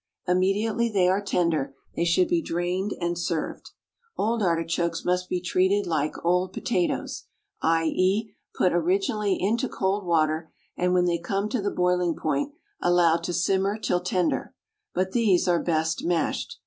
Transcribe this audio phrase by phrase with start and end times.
[0.27, 3.69] Immediately they are tender they should be drained and served.
[4.17, 7.25] Old artichokes must be treated like old potatoes,
[7.61, 12.51] i.e., put originally into cold water, and when they come to the boiling point
[12.81, 14.55] allowed to simmer till tender;
[14.95, 16.57] but these are best mashed.